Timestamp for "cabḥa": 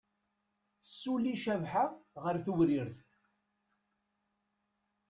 1.43-1.85